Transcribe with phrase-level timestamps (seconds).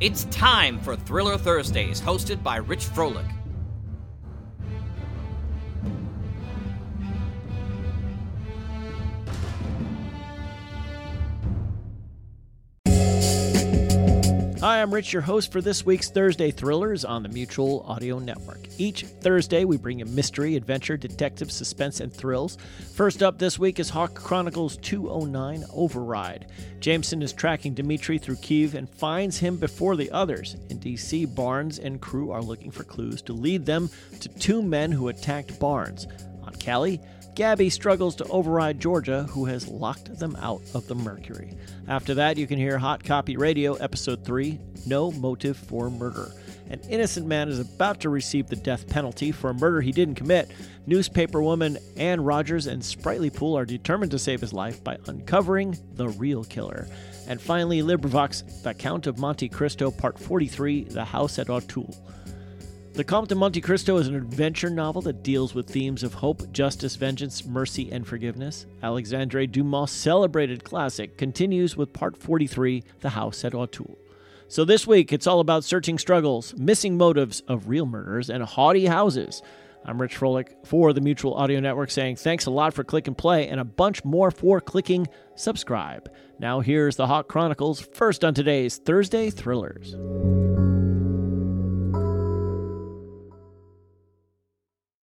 [0.00, 3.37] It's time for Thriller Thursdays, hosted by Rich Froelich.
[14.60, 18.58] Hi, I'm Rich, your host for this week's Thursday Thrillers on the Mutual Audio Network.
[18.76, 22.58] Each Thursday, we bring you mystery, adventure, detective, suspense, and thrills.
[22.92, 26.46] First up this week is Hawk Chronicles 209 Override.
[26.80, 30.56] Jameson is tracking Dimitri through Kiev and finds him before the others.
[30.70, 33.88] In DC, Barnes and crew are looking for clues to lead them
[34.18, 36.08] to two men who attacked Barnes.
[36.42, 37.00] On Cali,
[37.38, 41.54] Gabby struggles to override Georgia, who has locked them out of the Mercury.
[41.86, 46.32] After that, you can hear Hot Copy Radio, Episode 3 No Motive for Murder.
[46.68, 50.16] An innocent man is about to receive the death penalty for a murder he didn't
[50.16, 50.50] commit.
[50.88, 55.78] Newspaper woman Anne Rogers and Sprightly Pool are determined to save his life by uncovering
[55.94, 56.88] the real killer.
[57.28, 61.94] And finally, LibriVox, The Count of Monte Cristo, Part 43 The House at Auteuil.
[62.98, 66.50] The Comte de Monte Cristo is an adventure novel that deals with themes of hope,
[66.50, 68.66] justice, vengeance, mercy, and forgiveness.
[68.82, 73.96] Alexandre Dumas' celebrated classic continues with part 43, The House at Auteuil.
[74.48, 78.86] So this week, it's all about searching struggles, missing motives of real murders, and haughty
[78.86, 79.42] houses.
[79.84, 83.16] I'm Rich Froelich for the Mutual Audio Network saying thanks a lot for click and
[83.16, 86.10] play and a bunch more for clicking subscribe.
[86.40, 89.94] Now here's the Hawk Chronicles first on today's Thursday Thrillers.